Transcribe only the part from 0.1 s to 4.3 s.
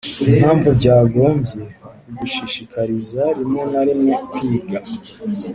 impamvu byagombye kugushishikariza rimwe na rimwe